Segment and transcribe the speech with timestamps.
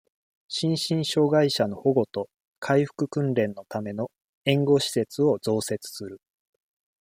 [0.47, 4.09] 心身障害者の保護と、回復訓練のための、
[4.45, 6.19] 援護施設を増設する。